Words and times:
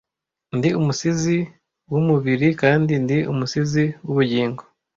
Ndi 0.57 0.69
umusizi 0.79 1.37
wumubiri 1.91 2.47
kandi 2.61 2.93
ndi 3.03 3.17
umusizi 3.31 3.83
wubugingo, 4.05 4.61